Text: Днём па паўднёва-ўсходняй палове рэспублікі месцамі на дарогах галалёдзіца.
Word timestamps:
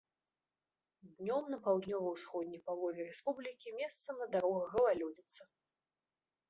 Днём 1.19 1.43
па 1.51 1.59
паўднёва-ўсходняй 1.67 2.61
палове 2.71 3.01
рэспублікі 3.11 3.75
месцамі 3.81 4.19
на 4.25 4.31
дарогах 4.39 4.69
галалёдзіца. 4.79 5.43